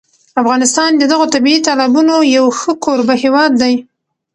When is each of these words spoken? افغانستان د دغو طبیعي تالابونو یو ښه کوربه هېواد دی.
افغانستان 0.41 0.91
د 0.97 1.03
دغو 1.11 1.25
طبیعي 1.33 1.59
تالابونو 1.67 2.15
یو 2.37 2.45
ښه 2.59 2.71
کوربه 2.83 3.15
هېواد 3.23 3.51
دی. 3.61 3.73